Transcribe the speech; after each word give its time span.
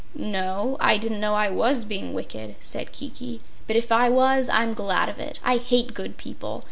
"No, 0.15 0.77
I 0.79 0.97
didn't 0.97 1.19
know 1.19 1.35
I 1.35 1.51
was 1.51 1.85
being 1.85 2.13
wicked," 2.15 2.55
said 2.59 2.91
Kiki, 2.91 3.39
"but 3.67 3.75
if 3.75 3.91
I 3.91 4.09
was, 4.09 4.49
I'm 4.49 4.73
glad 4.73 5.09
of 5.09 5.19
it. 5.19 5.39
I 5.43 5.57
hate 5.57 5.93
good 5.93 6.17
people. 6.17 6.59